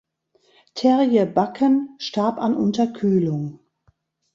Terje 0.73 1.27
Bakken 1.27 1.93
starb 1.99 2.39
an 2.41 2.55
Unterkühlung. 2.55 3.59